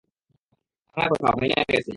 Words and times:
ভাঙার 0.97 1.09
কথা, 1.11 1.29
ভাইঙা 1.37 1.61
গেসে। 1.69 1.89